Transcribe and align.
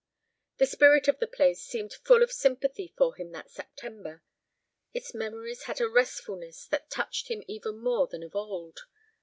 The 0.57 0.65
spirit 0.65 1.07
of 1.07 1.19
the 1.19 1.27
place 1.27 1.61
seemed 1.61 1.93
full 1.93 2.23
of 2.23 2.31
sympathy 2.31 2.91
for 2.97 3.13
him 3.13 3.29
that 3.33 3.51
September. 3.51 4.23
Its 4.95 5.13
memories 5.13 5.65
had 5.65 5.79
a 5.79 5.87
restfulness 5.87 6.65
that 6.69 6.89
touched 6.89 7.27
him 7.27 7.43
even 7.47 7.77
more 7.77 8.07
than 8.07 8.23
of 8.23 8.33
old. 8.35 8.79